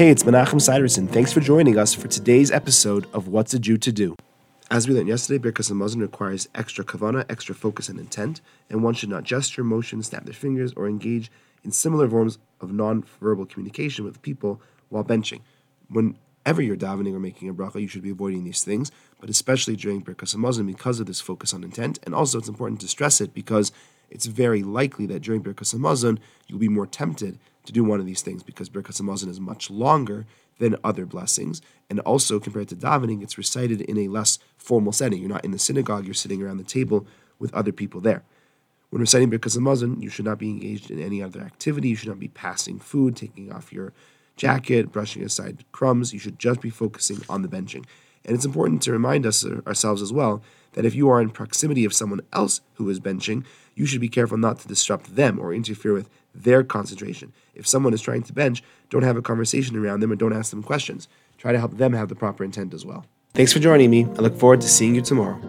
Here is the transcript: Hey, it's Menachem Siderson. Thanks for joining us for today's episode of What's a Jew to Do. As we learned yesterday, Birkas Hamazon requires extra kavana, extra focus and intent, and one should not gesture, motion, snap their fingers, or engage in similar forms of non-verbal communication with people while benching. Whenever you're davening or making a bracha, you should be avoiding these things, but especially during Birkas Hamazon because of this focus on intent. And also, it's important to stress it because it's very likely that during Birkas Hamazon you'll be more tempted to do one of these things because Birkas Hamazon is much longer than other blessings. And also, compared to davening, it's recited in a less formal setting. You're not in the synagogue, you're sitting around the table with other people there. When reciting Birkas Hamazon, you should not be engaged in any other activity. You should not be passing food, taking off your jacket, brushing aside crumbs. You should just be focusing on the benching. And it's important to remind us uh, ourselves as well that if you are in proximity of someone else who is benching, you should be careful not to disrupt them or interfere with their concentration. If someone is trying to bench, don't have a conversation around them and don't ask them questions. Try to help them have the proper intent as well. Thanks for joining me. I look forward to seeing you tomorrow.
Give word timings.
Hey, 0.00 0.08
it's 0.08 0.22
Menachem 0.22 0.62
Siderson. 0.62 1.06
Thanks 1.06 1.30
for 1.30 1.40
joining 1.40 1.76
us 1.76 1.92
for 1.92 2.08
today's 2.08 2.50
episode 2.50 3.06
of 3.12 3.28
What's 3.28 3.52
a 3.52 3.58
Jew 3.58 3.76
to 3.76 3.92
Do. 3.92 4.16
As 4.70 4.88
we 4.88 4.94
learned 4.94 5.08
yesterday, 5.08 5.50
Birkas 5.50 5.70
Hamazon 5.70 6.00
requires 6.00 6.48
extra 6.54 6.82
kavana, 6.82 7.26
extra 7.28 7.54
focus 7.54 7.90
and 7.90 8.00
intent, 8.00 8.40
and 8.70 8.82
one 8.82 8.94
should 8.94 9.10
not 9.10 9.24
gesture, 9.24 9.62
motion, 9.62 10.02
snap 10.02 10.24
their 10.24 10.32
fingers, 10.32 10.72
or 10.72 10.88
engage 10.88 11.30
in 11.64 11.70
similar 11.70 12.08
forms 12.08 12.38
of 12.62 12.72
non-verbal 12.72 13.44
communication 13.44 14.06
with 14.06 14.22
people 14.22 14.62
while 14.88 15.04
benching. 15.04 15.42
Whenever 15.90 16.62
you're 16.62 16.78
davening 16.78 17.14
or 17.14 17.20
making 17.20 17.50
a 17.50 17.52
bracha, 17.52 17.78
you 17.78 17.86
should 17.86 18.00
be 18.00 18.08
avoiding 18.08 18.44
these 18.44 18.64
things, 18.64 18.90
but 19.20 19.28
especially 19.28 19.76
during 19.76 20.02
Birkas 20.02 20.34
Hamazon 20.34 20.66
because 20.66 20.98
of 20.98 21.08
this 21.08 21.20
focus 21.20 21.52
on 21.52 21.62
intent. 21.62 21.98
And 22.04 22.14
also, 22.14 22.38
it's 22.38 22.48
important 22.48 22.80
to 22.80 22.88
stress 22.88 23.20
it 23.20 23.34
because 23.34 23.70
it's 24.08 24.24
very 24.24 24.62
likely 24.62 25.04
that 25.08 25.20
during 25.20 25.42
Birkas 25.42 25.74
Hamazon 25.74 26.20
you'll 26.46 26.58
be 26.58 26.70
more 26.70 26.86
tempted 26.86 27.38
to 27.64 27.72
do 27.72 27.84
one 27.84 28.00
of 28.00 28.06
these 28.06 28.22
things 28.22 28.42
because 28.42 28.68
Birkas 28.68 29.00
Hamazon 29.00 29.28
is 29.28 29.40
much 29.40 29.70
longer 29.70 30.26
than 30.58 30.76
other 30.84 31.06
blessings. 31.06 31.60
And 31.88 32.00
also, 32.00 32.38
compared 32.38 32.68
to 32.68 32.76
davening, 32.76 33.22
it's 33.22 33.38
recited 33.38 33.80
in 33.80 33.98
a 33.98 34.08
less 34.08 34.38
formal 34.56 34.92
setting. 34.92 35.20
You're 35.20 35.28
not 35.28 35.44
in 35.44 35.50
the 35.50 35.58
synagogue, 35.58 36.04
you're 36.04 36.14
sitting 36.14 36.42
around 36.42 36.58
the 36.58 36.64
table 36.64 37.06
with 37.38 37.52
other 37.54 37.72
people 37.72 38.00
there. 38.00 38.22
When 38.90 39.00
reciting 39.00 39.30
Birkas 39.30 39.56
Hamazon, 39.56 40.02
you 40.02 40.10
should 40.10 40.24
not 40.24 40.38
be 40.38 40.50
engaged 40.50 40.90
in 40.90 41.00
any 41.00 41.22
other 41.22 41.40
activity. 41.40 41.88
You 41.88 41.96
should 41.96 42.08
not 42.08 42.18
be 42.18 42.28
passing 42.28 42.78
food, 42.78 43.16
taking 43.16 43.52
off 43.52 43.72
your 43.72 43.92
jacket, 44.36 44.90
brushing 44.90 45.22
aside 45.22 45.64
crumbs. 45.70 46.12
You 46.12 46.18
should 46.18 46.38
just 46.38 46.60
be 46.60 46.70
focusing 46.70 47.18
on 47.28 47.42
the 47.42 47.48
benching. 47.48 47.84
And 48.24 48.34
it's 48.34 48.44
important 48.44 48.82
to 48.82 48.92
remind 48.92 49.26
us 49.26 49.44
uh, 49.44 49.60
ourselves 49.66 50.02
as 50.02 50.12
well 50.12 50.42
that 50.72 50.84
if 50.84 50.94
you 50.94 51.08
are 51.08 51.20
in 51.20 51.30
proximity 51.30 51.84
of 51.84 51.92
someone 51.92 52.20
else 52.32 52.60
who 52.74 52.88
is 52.88 53.00
benching, 53.00 53.44
you 53.74 53.86
should 53.86 54.00
be 54.00 54.08
careful 54.08 54.36
not 54.36 54.58
to 54.60 54.68
disrupt 54.68 55.16
them 55.16 55.38
or 55.38 55.52
interfere 55.52 55.92
with 55.92 56.08
their 56.34 56.62
concentration. 56.62 57.32
If 57.54 57.66
someone 57.66 57.94
is 57.94 58.02
trying 58.02 58.22
to 58.24 58.32
bench, 58.32 58.62
don't 58.88 59.02
have 59.02 59.16
a 59.16 59.22
conversation 59.22 59.76
around 59.76 60.00
them 60.00 60.10
and 60.10 60.20
don't 60.20 60.32
ask 60.32 60.50
them 60.50 60.62
questions. 60.62 61.08
Try 61.38 61.52
to 61.52 61.58
help 61.58 61.76
them 61.76 61.92
have 61.92 62.08
the 62.08 62.14
proper 62.14 62.44
intent 62.44 62.74
as 62.74 62.84
well. 62.84 63.06
Thanks 63.34 63.52
for 63.52 63.58
joining 63.58 63.90
me. 63.90 64.04
I 64.04 64.20
look 64.20 64.38
forward 64.38 64.60
to 64.60 64.68
seeing 64.68 64.94
you 64.94 65.02
tomorrow. 65.02 65.40